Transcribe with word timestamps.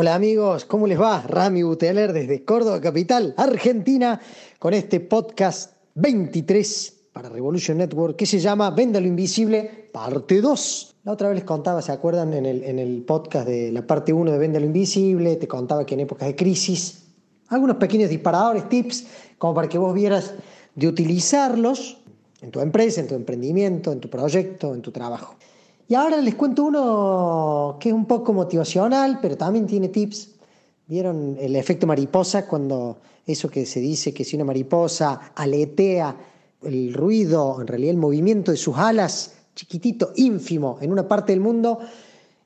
Hola 0.00 0.14
amigos, 0.14 0.64
¿cómo 0.64 0.86
les 0.86 0.98
va? 0.98 1.20
Rami 1.20 1.62
Buteler 1.62 2.14
desde 2.14 2.42
Córdoba 2.42 2.80
Capital, 2.80 3.34
Argentina, 3.36 4.18
con 4.58 4.72
este 4.72 4.98
podcast 4.98 5.74
23 5.94 7.10
para 7.12 7.28
Revolution 7.28 7.76
Network 7.76 8.16
que 8.16 8.24
se 8.24 8.38
llama 8.38 8.70
Venda 8.70 8.98
lo 8.98 9.06
Invisible, 9.06 9.90
parte 9.92 10.40
2. 10.40 10.96
La 11.04 11.12
otra 11.12 11.28
vez 11.28 11.34
les 11.34 11.44
contaba, 11.44 11.82
¿se 11.82 11.92
acuerdan? 11.92 12.32
En 12.32 12.46
el, 12.46 12.64
en 12.64 12.78
el 12.78 13.02
podcast 13.02 13.46
de 13.46 13.70
la 13.72 13.86
parte 13.86 14.14
1 14.14 14.32
de 14.32 14.38
Venda 14.38 14.58
lo 14.58 14.64
Invisible, 14.64 15.36
te 15.36 15.46
contaba 15.46 15.84
que 15.84 15.92
en 15.92 16.00
épocas 16.00 16.28
de 16.28 16.34
crisis, 16.34 17.04
algunos 17.48 17.76
pequeños 17.76 18.08
disparadores, 18.08 18.70
tips, 18.70 19.04
como 19.36 19.52
para 19.52 19.68
que 19.68 19.76
vos 19.76 19.92
vieras 19.92 20.32
de 20.76 20.88
utilizarlos 20.88 21.98
en 22.40 22.50
tu 22.50 22.60
empresa, 22.60 23.02
en 23.02 23.06
tu 23.06 23.16
emprendimiento, 23.16 23.92
en 23.92 24.00
tu 24.00 24.08
proyecto, 24.08 24.74
en 24.74 24.80
tu 24.80 24.92
trabajo. 24.92 25.36
Y 25.90 25.96
ahora 25.96 26.18
les 26.18 26.36
cuento 26.36 26.62
uno 26.62 27.76
que 27.80 27.88
es 27.88 27.92
un 27.92 28.06
poco 28.06 28.32
motivacional, 28.32 29.18
pero 29.20 29.36
también 29.36 29.66
tiene 29.66 29.88
tips. 29.88 30.36
¿Vieron 30.86 31.36
el 31.40 31.56
efecto 31.56 31.84
mariposa? 31.84 32.46
Cuando 32.46 32.98
eso 33.26 33.50
que 33.50 33.66
se 33.66 33.80
dice 33.80 34.14
que 34.14 34.24
si 34.24 34.36
una 34.36 34.44
mariposa 34.44 35.32
aletea 35.34 36.16
el 36.62 36.94
ruido, 36.94 37.60
en 37.60 37.66
realidad 37.66 37.90
el 37.90 37.96
movimiento 37.96 38.52
de 38.52 38.56
sus 38.56 38.76
alas, 38.76 39.34
chiquitito, 39.56 40.12
ínfimo, 40.14 40.78
en 40.80 40.92
una 40.92 41.08
parte 41.08 41.32
del 41.32 41.40
mundo, 41.40 41.80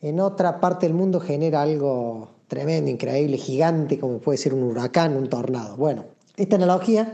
en 0.00 0.20
otra 0.20 0.60
parte 0.60 0.86
del 0.86 0.94
mundo 0.94 1.18
genera 1.18 1.62
algo 1.62 2.28
tremendo, 2.46 2.92
increíble, 2.92 3.38
gigante, 3.38 3.98
como 3.98 4.18
puede 4.18 4.38
ser 4.38 4.54
un 4.54 4.62
huracán, 4.62 5.16
un 5.16 5.28
tornado. 5.28 5.76
Bueno, 5.76 6.04
esta 6.36 6.54
analogía 6.54 7.12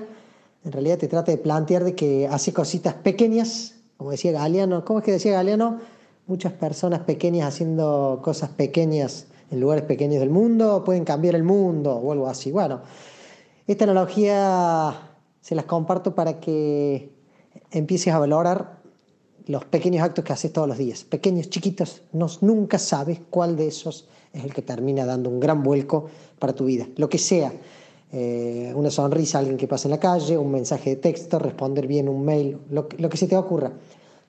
en 0.62 0.72
realidad 0.72 0.98
te 0.98 1.08
trata 1.08 1.32
de 1.32 1.38
plantear 1.38 1.84
de 1.84 1.94
que 1.94 2.28
hace 2.28 2.52
cositas 2.52 2.92
pequeñas, 2.92 3.76
como 3.96 4.10
decía 4.10 4.32
Galeano, 4.32 4.84
¿cómo 4.84 4.98
es 4.98 5.06
que 5.06 5.12
decía 5.12 5.32
Galeano? 5.32 5.96
Muchas 6.28 6.52
personas 6.52 7.00
pequeñas 7.00 7.48
haciendo 7.48 8.20
cosas 8.22 8.50
pequeñas 8.50 9.26
en 9.50 9.60
lugares 9.60 9.84
pequeños 9.84 10.20
del 10.20 10.28
mundo 10.30 10.84
pueden 10.84 11.04
cambiar 11.04 11.34
el 11.34 11.42
mundo 11.42 11.96
o 11.96 12.12
algo 12.12 12.28
así. 12.28 12.52
Bueno, 12.52 12.82
esta 13.66 13.84
analogía 13.84 14.94
se 15.40 15.54
las 15.54 15.64
comparto 15.64 16.14
para 16.14 16.38
que 16.38 17.10
empieces 17.70 18.12
a 18.12 18.18
valorar 18.18 18.78
los 19.46 19.64
pequeños 19.64 20.02
actos 20.02 20.22
que 20.22 20.34
haces 20.34 20.52
todos 20.52 20.68
los 20.68 20.76
días. 20.76 21.04
Pequeños, 21.04 21.48
chiquitos, 21.48 22.02
no, 22.12 22.26
nunca 22.42 22.78
sabes 22.78 23.20
cuál 23.30 23.56
de 23.56 23.68
esos 23.68 24.06
es 24.34 24.44
el 24.44 24.52
que 24.52 24.60
termina 24.60 25.06
dando 25.06 25.30
un 25.30 25.40
gran 25.40 25.62
vuelco 25.62 26.10
para 26.38 26.52
tu 26.52 26.66
vida. 26.66 26.86
Lo 26.96 27.08
que 27.08 27.16
sea, 27.16 27.50
eh, 28.12 28.70
una 28.76 28.90
sonrisa 28.90 29.38
a 29.38 29.40
alguien 29.40 29.56
que 29.56 29.66
pasa 29.66 29.88
en 29.88 29.92
la 29.92 30.00
calle, 30.00 30.36
un 30.36 30.52
mensaje 30.52 30.90
de 30.90 30.96
texto, 30.96 31.38
responder 31.38 31.86
bien 31.86 32.10
un 32.10 32.22
mail, 32.26 32.58
lo, 32.68 32.86
lo 32.98 33.08
que 33.08 33.16
se 33.16 33.26
te 33.26 33.36
ocurra 33.36 33.72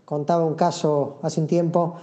contaba 0.09 0.43
un 0.43 0.55
caso 0.55 1.19
hace 1.21 1.39
un 1.39 1.45
tiempo, 1.45 1.93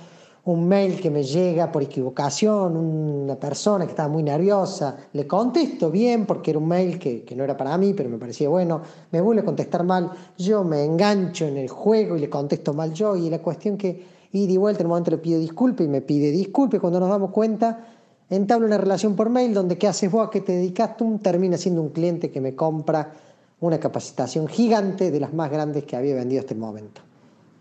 un 0.44 0.68
mail 0.68 1.00
que 1.00 1.10
me 1.10 1.24
llega 1.24 1.72
por 1.72 1.82
equivocación, 1.82 2.76
una 2.76 3.34
persona 3.34 3.84
que 3.84 3.90
estaba 3.90 4.08
muy 4.08 4.22
nerviosa, 4.22 4.96
le 5.12 5.26
contesto 5.26 5.90
bien 5.90 6.24
porque 6.24 6.52
era 6.52 6.60
un 6.60 6.68
mail 6.68 7.00
que, 7.00 7.26
no 7.34 7.42
era 7.42 7.56
para 7.56 7.76
mí, 7.76 7.94
pero 7.94 8.08
me 8.08 8.16
parecía 8.16 8.48
bueno, 8.48 8.80
me 9.10 9.20
vuelve 9.20 9.42
a 9.42 9.44
contestar 9.44 9.82
mal, 9.82 10.12
yo 10.38 10.62
me 10.62 10.84
engancho 10.84 11.46
en 11.46 11.56
el 11.56 11.68
juego 11.68 12.16
y 12.16 12.20
le 12.20 12.30
contesto 12.30 12.72
mal 12.72 12.92
yo, 12.92 13.16
y 13.16 13.28
la 13.28 13.40
cuestión 13.40 13.76
que 13.76 14.04
y 14.30 14.46
de 14.46 14.56
vuelta 14.56 14.82
en 14.82 14.86
un 14.86 14.90
momento 14.90 15.10
le 15.10 15.18
pido 15.18 15.40
disculpe 15.40 15.82
y 15.82 15.88
me 15.88 16.00
pide 16.00 16.30
disculpe, 16.30 16.78
cuando 16.78 17.00
nos 17.00 17.08
damos 17.08 17.32
cuenta, 17.32 17.88
entablo 18.30 18.68
una 18.68 18.78
relación 18.78 19.16
por 19.16 19.30
mail 19.30 19.52
donde 19.52 19.76
qué 19.78 19.88
haces 19.88 20.12
vos, 20.12 20.28
a 20.28 20.30
qué 20.30 20.42
te 20.42 20.52
dedicas 20.52 20.96
tú, 20.96 21.18
termina 21.18 21.56
siendo 21.56 21.82
un 21.82 21.88
cliente 21.88 22.30
que 22.30 22.40
me 22.40 22.54
compra 22.54 23.14
una 23.58 23.80
capacitación 23.80 24.46
gigante 24.46 25.10
de 25.10 25.18
las 25.18 25.34
más 25.34 25.50
grandes 25.50 25.82
que 25.82 25.96
había 25.96 26.14
vendido 26.14 26.42
hasta 26.42 26.54
el 26.54 26.60
momento 26.60 27.05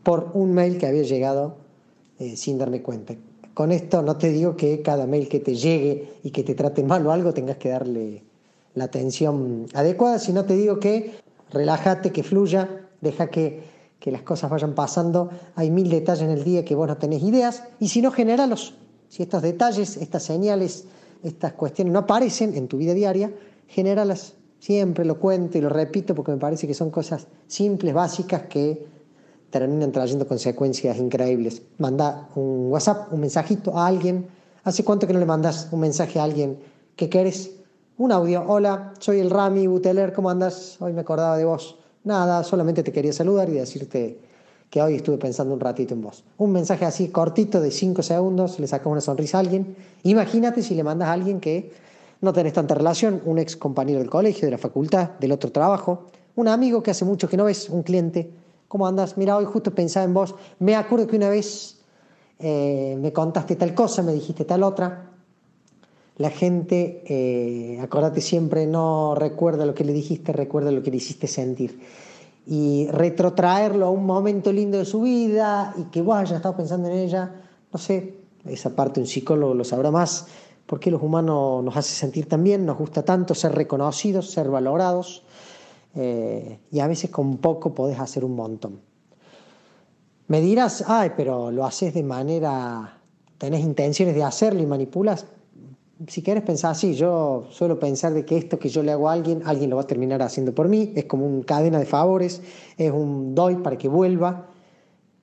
por 0.06 0.30
un 0.36 0.54
mail 0.54 0.78
que 0.78 0.86
había 0.86 1.02
llegado 1.02 1.58
eh, 2.20 2.38
sin 2.38 2.58
darme 2.60 2.82
cuenta. 2.82 3.16
Con 3.56 3.72
esto 3.72 4.04
no 4.04 4.18
te 4.18 4.30
digo 4.30 4.56
que 4.56 4.82
cada 4.82 5.08
mail 5.08 5.28
que 5.28 5.40
te 5.40 5.56
llegue 5.56 6.14
y 6.24 6.30
que 6.30 6.44
te 6.44 6.54
trate 6.54 6.84
mal 6.84 7.06
o 7.08 7.12
algo 7.12 7.34
tengas 7.34 7.58
que 7.58 7.70
darle 7.70 8.24
la 8.76 8.84
atención 8.86 9.66
adecuada, 9.74 10.20
sino 10.20 10.46
te 10.46 10.56
digo 10.56 10.80
que 10.80 11.16
relájate, 11.52 12.12
que 12.12 12.22
fluya, 12.22 12.88
deja 13.02 13.28
que, 13.28 13.64
que 14.00 14.12
las 14.12 14.22
cosas 14.22 14.52
vayan 14.52 14.76
pasando. 14.76 15.32
Hay 15.56 15.72
mil 15.72 15.90
detalles 15.90 16.24
en 16.24 16.30
el 16.30 16.44
día 16.44 16.64
que 16.64 16.76
vos 16.76 16.88
no 16.88 16.98
tenés 16.98 17.24
ideas 17.24 17.64
y 17.80 17.88
si 17.88 18.02
no, 18.02 18.12
generalos. 18.12 18.76
Si 19.10 19.24
estos 19.24 19.42
detalles, 19.42 19.98
estas 19.98 20.22
señales, 20.22 20.86
estas 21.24 21.54
cuestiones 21.54 21.92
no 21.92 22.00
aparecen 22.00 22.56
en 22.56 22.68
tu 22.68 22.78
vida 22.78 22.94
diaria, 22.94 23.32
genéralas. 23.68 24.36
Siempre 24.60 25.04
lo 25.04 25.20
cuento 25.20 25.58
y 25.58 25.62
lo 25.62 25.70
repito 25.70 26.14
porque 26.14 26.32
me 26.32 26.38
parece 26.38 26.68
que 26.68 26.74
son 26.76 26.92
cosas 26.92 27.28
simples, 27.48 27.94
básicas 27.94 28.44
que 28.44 28.95
terminan 29.56 29.94
trayendo 29.94 30.28
consecuencias 30.28 30.98
increíbles. 30.98 31.62
Manda 31.78 32.28
un 32.36 32.68
WhatsApp, 32.74 33.14
un 33.14 33.22
mensajito 33.22 33.78
a 33.78 33.88
alguien. 33.88 34.28
¿Hace 34.66 34.84
cuánto 34.84 35.08
que 35.08 35.14
no 35.14 35.20
le 35.20 35.26
mandas 35.26 35.70
un 35.72 35.80
mensaje 35.80 36.20
a 36.20 36.26
alguien 36.26 36.60
que 36.98 37.08
quieres? 37.08 37.52
Un 37.98 38.12
audio. 38.12 38.44
Hola, 38.46 38.92
soy 39.00 39.22
el 39.22 39.30
Rami 39.30 39.66
Buteler, 39.68 40.12
¿cómo 40.12 40.30
andas? 40.30 40.76
Hoy 40.82 40.92
me 40.92 41.00
acordaba 41.00 41.38
de 41.38 41.46
vos. 41.46 41.78
Nada, 42.04 42.44
solamente 42.44 42.84
te 42.84 42.92
quería 42.92 43.14
saludar 43.14 43.48
y 43.48 43.54
decirte 43.54 44.20
que 44.70 44.82
hoy 44.82 44.96
estuve 44.96 45.18
pensando 45.18 45.54
un 45.54 45.62
ratito 45.62 45.94
en 45.94 46.02
vos. 46.02 46.26
Un 46.38 46.52
mensaje 46.52 46.84
así 46.84 47.08
cortito 47.08 47.62
de 47.62 47.72
5 47.72 48.04
segundos, 48.04 48.60
le 48.60 48.68
sacas 48.68 48.88
una 48.88 49.00
sonrisa 49.00 49.38
a 49.38 49.40
alguien. 49.40 49.78
Imagínate 50.04 50.64
si 50.64 50.76
le 50.76 50.84
mandas 50.84 51.08
a 51.08 51.14
alguien 51.14 51.40
que 51.40 51.72
no 52.20 52.34
tenés 52.34 52.52
tanta 52.52 52.76
relación, 52.76 53.22
un 53.24 53.40
ex 53.40 53.56
compañero 53.56 54.00
del 54.00 54.10
colegio, 54.10 54.48
de 54.48 54.52
la 54.52 54.58
facultad, 54.58 55.12
del 55.12 55.32
otro 55.32 55.54
trabajo, 55.54 56.08
un 56.36 56.50
amigo 56.50 56.84
que 56.84 56.92
hace 56.92 57.06
mucho 57.06 57.30
que 57.30 57.38
no 57.38 57.46
ves, 57.46 57.70
un 57.70 57.84
cliente, 57.84 58.30
¿Cómo 58.68 58.88
andas? 58.88 59.18
Mira, 59.18 59.38
hoy 59.38 59.46
justo 59.46 59.74
pensaba 59.74 60.06
en 60.06 60.14
vos. 60.14 60.36
Me 60.60 60.76
acuerdo 60.76 61.08
que 61.08 61.16
una 61.16 61.30
vez 61.30 61.78
eh, 62.40 62.98
me 63.00 63.14
contaste 63.14 63.56
tal 63.56 63.74
cosa, 63.74 64.02
me 64.02 64.14
dijiste 64.14 64.46
tal 64.46 64.64
otra. 64.64 65.12
La 66.18 66.30
gente, 66.30 67.04
eh, 67.06 67.80
acordate 67.82 68.22
siempre, 68.22 68.66
no 68.66 69.16
recuerda 69.16 69.66
lo 69.66 69.74
que 69.74 69.84
le 69.84 69.94
dijiste, 69.94 70.32
recuerda 70.32 70.72
lo 70.72 70.82
que 70.82 70.92
le 70.92 70.98
hiciste 70.98 71.28
sentir. 71.28 71.80
Y 72.48 72.88
retrotraerlo 72.88 73.88
a 73.88 73.90
un 73.90 74.06
momento 74.06 74.52
lindo 74.52 74.78
de 74.78 74.86
su 74.86 75.02
vida 75.02 75.74
y 75.78 75.84
que 75.86 76.02
vos 76.02 76.16
hayas 76.16 76.38
estado 76.38 76.56
pensando 76.56 76.88
en 76.88 76.96
ella, 76.96 77.42
no 77.72 77.80
sé, 77.80 78.18
esa 78.46 78.76
parte 78.76 79.00
un 79.00 79.08
psicólogo 79.08 79.54
lo 79.54 79.64
sabrá 79.64 79.92
más, 79.92 80.28
porque 80.66 80.92
los 80.92 81.02
humanos 81.02 81.64
nos 81.64 81.76
hace 81.76 81.94
sentir 81.94 82.30
tan 82.30 82.44
bien, 82.44 82.66
nos 82.66 82.78
gusta 82.78 83.04
tanto 83.04 83.36
ser 83.36 83.54
reconocidos, 83.54 84.32
ser 84.32 84.50
valorados. 84.50 85.24
Eh, 85.96 86.60
y 86.72 86.80
a 86.80 86.88
veces 86.88 87.10
con 87.10 87.38
poco 87.38 87.74
podés 87.74 88.00
hacer 88.00 88.26
un 88.26 88.36
montón. 88.36 88.82
Me 90.28 90.42
dirás, 90.42 90.84
ay, 90.88 91.12
pero 91.16 91.52
lo 91.52 91.66
haces 91.66 91.94
de 91.94 92.04
manera, 92.04 93.00
tenés 93.38 93.62
intenciones 93.62 94.16
de 94.16 94.24
hacerlo 94.24 94.62
y 94.62 94.66
manipulas. 94.66 95.26
Si 96.08 96.22
quieres 96.22 96.44
pensar 96.44 96.72
así, 96.72 96.96
yo 96.96 97.48
suelo 97.52 97.80
pensar 97.80 98.14
de 98.14 98.26
que 98.26 98.38
esto 98.38 98.60
que 98.60 98.68
yo 98.68 98.84
le 98.84 98.92
hago 98.92 99.08
a 99.08 99.14
alguien, 99.14 99.44
alguien 99.46 99.70
lo 99.70 99.78
va 99.78 99.84
a 99.84 99.88
terminar 99.88 100.22
haciendo 100.22 100.54
por 100.54 100.68
mí, 100.68 100.92
es 100.96 101.06
como 101.06 101.26
una 101.26 101.46
cadena 101.46 101.80
de 101.80 101.86
favores, 101.86 102.42
es 102.78 102.92
un 102.92 103.34
doy 103.34 103.56
para 103.58 103.78
que 103.78 103.88
vuelva 103.88 104.48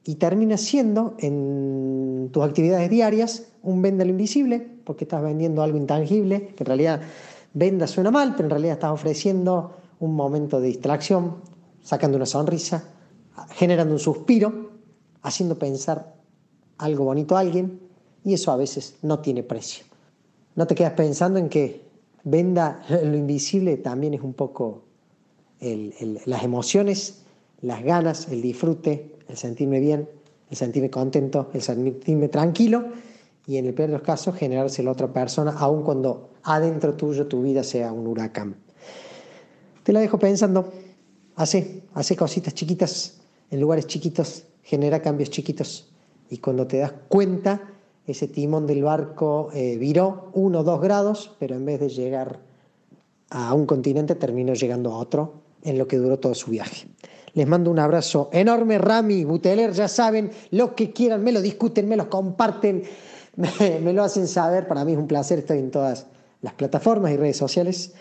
y 0.04 0.14
termina 0.14 0.56
siendo 0.56 1.14
en 1.18 2.30
tus 2.32 2.42
actividades 2.42 2.88
diarias 2.88 3.48
un 3.62 3.82
venda 3.82 4.04
invisible, 4.04 4.66
porque 4.84 5.04
estás 5.04 5.22
vendiendo 5.22 5.62
algo 5.62 5.76
intangible, 5.76 6.48
que 6.56 6.62
en 6.62 6.66
realidad 6.66 7.00
venda 7.54 7.86
suena 7.86 8.10
mal, 8.10 8.34
pero 8.34 8.44
en 8.46 8.50
realidad 8.50 8.74
estás 8.74 8.92
ofreciendo 8.92 9.81
un 10.02 10.16
momento 10.16 10.60
de 10.60 10.66
distracción, 10.66 11.36
sacando 11.80 12.16
una 12.16 12.26
sonrisa, 12.26 12.88
generando 13.50 13.94
un 13.94 14.00
suspiro, 14.00 14.70
haciendo 15.22 15.56
pensar 15.56 16.16
algo 16.76 17.04
bonito 17.04 17.36
a 17.36 17.40
alguien, 17.40 17.80
y 18.24 18.34
eso 18.34 18.50
a 18.50 18.56
veces 18.56 18.96
no 19.02 19.20
tiene 19.20 19.44
precio. 19.44 19.84
No 20.56 20.66
te 20.66 20.74
quedas 20.74 20.94
pensando 20.94 21.38
en 21.38 21.48
que 21.48 21.82
venda 22.24 22.82
lo 22.88 23.16
invisible 23.16 23.76
también 23.76 24.14
es 24.14 24.22
un 24.22 24.34
poco 24.34 24.82
las 25.60 26.42
emociones, 26.42 27.22
las 27.60 27.84
ganas, 27.84 28.26
el 28.28 28.42
disfrute, 28.42 29.14
el 29.28 29.36
sentirme 29.36 29.78
bien, 29.78 30.08
el 30.50 30.56
sentirme 30.56 30.90
contento, 30.90 31.48
el 31.54 31.62
sentirme 31.62 32.26
tranquilo 32.26 32.86
y 33.46 33.58
en 33.58 33.66
el 33.66 33.74
peor 33.74 33.90
de 33.90 33.92
los 33.98 34.02
casos 34.02 34.34
generarse 34.34 34.82
la 34.82 34.90
otra 34.90 35.12
persona, 35.12 35.52
aun 35.56 35.84
cuando 35.84 36.30
adentro 36.42 36.94
tuyo 36.94 37.28
tu 37.28 37.42
vida 37.42 37.62
sea 37.62 37.92
un 37.92 38.08
huracán. 38.08 38.56
Te 39.82 39.92
la 39.92 40.00
dejo 40.00 40.18
pensando. 40.18 40.72
Hace, 41.36 41.82
hace 41.94 42.14
cositas 42.16 42.54
chiquitas 42.54 43.22
en 43.50 43.60
lugares 43.60 43.86
chiquitos, 43.86 44.44
genera 44.62 45.02
cambios 45.02 45.30
chiquitos. 45.30 45.90
Y 46.30 46.38
cuando 46.38 46.66
te 46.66 46.78
das 46.78 46.92
cuenta, 47.08 47.60
ese 48.06 48.26
timón 48.26 48.66
del 48.66 48.82
barco 48.82 49.50
eh, 49.52 49.76
viró 49.76 50.30
uno 50.32 50.60
o 50.60 50.64
dos 50.64 50.80
grados, 50.80 51.36
pero 51.38 51.54
en 51.54 51.64
vez 51.64 51.80
de 51.80 51.90
llegar 51.90 52.40
a 53.30 53.52
un 53.54 53.66
continente 53.66 54.14
terminó 54.14 54.54
llegando 54.54 54.92
a 54.92 54.98
otro 54.98 55.34
en 55.62 55.78
lo 55.78 55.86
que 55.86 55.98
duró 55.98 56.18
todo 56.18 56.34
su 56.34 56.50
viaje. 56.50 56.86
Les 57.34 57.46
mando 57.46 57.70
un 57.70 57.78
abrazo 57.78 58.30
enorme, 58.32 58.78
Rami, 58.78 59.24
Buteler, 59.24 59.72
ya 59.72 59.88
saben, 59.88 60.30
lo 60.50 60.74
que 60.74 60.92
quieran, 60.92 61.22
me 61.22 61.32
lo 61.32 61.40
discuten, 61.40 61.88
me 61.88 61.96
lo 61.96 62.08
comparten, 62.08 62.84
me, 63.36 63.80
me 63.80 63.92
lo 63.92 64.02
hacen 64.02 64.26
saber. 64.28 64.66
Para 64.66 64.84
mí 64.84 64.92
es 64.92 64.98
un 64.98 65.06
placer, 65.06 65.40
estoy 65.40 65.58
en 65.58 65.70
todas 65.70 66.06
las 66.40 66.54
plataformas 66.54 67.12
y 67.12 67.16
redes 67.16 67.36
sociales 67.36 67.92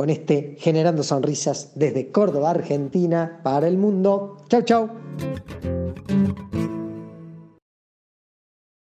con 0.00 0.08
este 0.08 0.56
Generando 0.58 1.02
Sonrisas 1.02 1.72
desde 1.74 2.10
Córdoba, 2.10 2.48
Argentina, 2.52 3.38
para 3.44 3.68
el 3.68 3.76
mundo. 3.76 4.38
Chau, 4.48 4.62
chau. 4.62 4.90